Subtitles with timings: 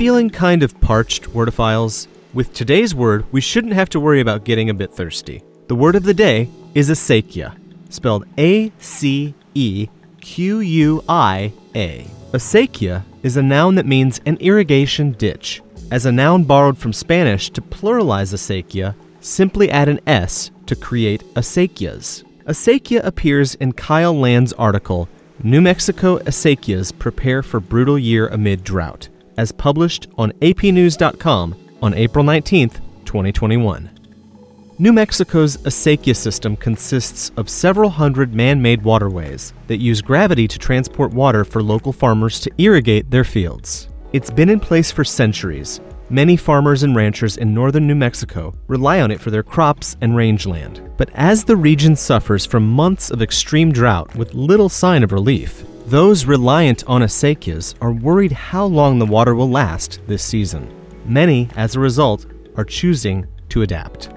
[0.00, 2.08] feeling kind of parched, wordophiles?
[2.32, 5.42] With today's word, we shouldn't have to worry about getting a bit thirsty.
[5.66, 7.54] The word of the day is acequia,
[7.90, 9.88] spelled A C E
[10.22, 12.06] Q U I A.
[12.32, 15.60] Acequia is a noun that means an irrigation ditch.
[15.90, 21.24] As a noun borrowed from Spanish to pluralize acequia, simply add an S to create
[21.34, 22.24] acequias.
[22.46, 25.10] Acequia appears in Kyle Land's article,
[25.42, 32.22] New Mexico acequias prepare for brutal year amid drought, as published on apnews.com on April
[32.22, 32.68] 19,
[33.06, 33.88] 2021.
[34.78, 40.58] New Mexico's acequia system consists of several hundred man made waterways that use gravity to
[40.58, 43.88] transport water for local farmers to irrigate their fields.
[44.12, 45.80] It's been in place for centuries.
[46.10, 50.16] Many farmers and ranchers in northern New Mexico rely on it for their crops and
[50.16, 50.82] rangeland.
[50.98, 55.64] But as the region suffers from months of extreme drought with little sign of relief,
[55.86, 60.72] those reliant on acequias are worried how long the water will last this season.
[61.04, 64.10] Many, as a result, are choosing to adapt.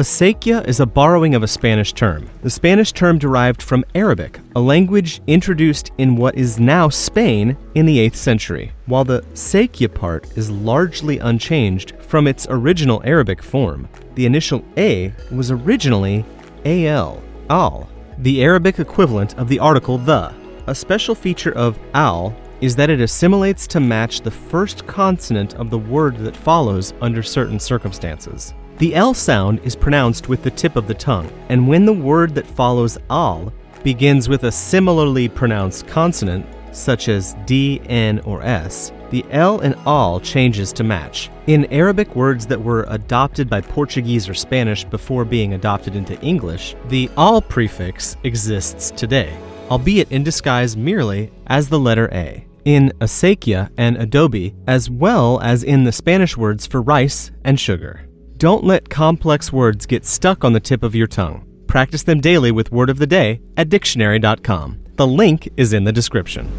[0.00, 2.28] Acequia is a borrowing of a Spanish term.
[2.40, 7.84] The Spanish term derived from Arabic, a language introduced in what is now Spain in
[7.84, 13.88] the 8th century, while the sequia part is largely unchanged from its original Arabic form.
[14.14, 16.24] The initial A was originally
[16.64, 20.39] AL, al, the Arabic equivalent of the article the.
[20.70, 25.68] A special feature of al is that it assimilates to match the first consonant of
[25.68, 28.54] the word that follows under certain circumstances.
[28.78, 32.36] The L sound is pronounced with the tip of the tongue, and when the word
[32.36, 38.92] that follows al begins with a similarly pronounced consonant, such as D, N, or S,
[39.10, 41.30] the L and al changes to match.
[41.48, 46.76] In Arabic words that were adopted by Portuguese or Spanish before being adopted into English,
[46.90, 49.36] the al prefix exists today,
[49.70, 55.64] albeit in disguise merely as the letter A in acequia and adobe, as well as
[55.64, 58.06] in the Spanish words for rice and sugar.
[58.36, 61.46] Don't let complex words get stuck on the tip of your tongue.
[61.66, 64.84] Practice them daily with Word of the Day at dictionary.com.
[64.96, 66.50] The link is in the description.